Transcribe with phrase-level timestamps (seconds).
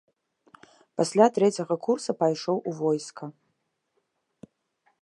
[1.01, 3.25] Пасля трэцяга курса пайшоў у войска.